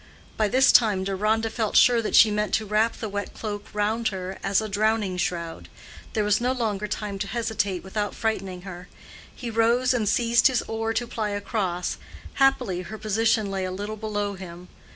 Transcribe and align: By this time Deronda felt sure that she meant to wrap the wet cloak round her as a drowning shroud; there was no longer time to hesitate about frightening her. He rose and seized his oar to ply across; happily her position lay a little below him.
By 0.35 0.47
this 0.47 0.71
time 0.71 1.03
Deronda 1.03 1.47
felt 1.51 1.77
sure 1.77 2.01
that 2.01 2.15
she 2.15 2.31
meant 2.31 2.55
to 2.55 2.65
wrap 2.65 2.95
the 2.97 3.07
wet 3.07 3.35
cloak 3.35 3.67
round 3.71 4.07
her 4.07 4.39
as 4.41 4.59
a 4.59 4.67
drowning 4.67 5.15
shroud; 5.15 5.69
there 6.13 6.23
was 6.23 6.41
no 6.41 6.53
longer 6.53 6.87
time 6.87 7.19
to 7.19 7.27
hesitate 7.27 7.85
about 7.85 8.15
frightening 8.15 8.63
her. 8.63 8.87
He 9.35 9.51
rose 9.51 9.93
and 9.93 10.09
seized 10.09 10.47
his 10.47 10.63
oar 10.63 10.91
to 10.95 11.05
ply 11.05 11.29
across; 11.29 11.97
happily 12.41 12.81
her 12.81 12.97
position 12.97 13.51
lay 13.51 13.63
a 13.63 13.69
little 13.71 13.95
below 13.95 14.33
him. 14.33 14.69